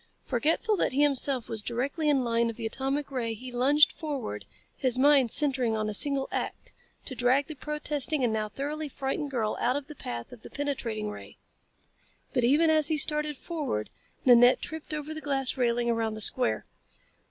[0.23, 4.45] Forgetful that he himself was directly in line of the atomic ray he lunged forward,
[4.75, 6.73] his mind centering on a single act
[7.05, 10.49] to drag the protesting and now thoroughly frightened girl out of the path of the
[10.49, 11.37] penetrating ray.
[12.33, 13.91] But even as he started forward
[14.25, 16.63] Nanette tripped over the glass railing around the square.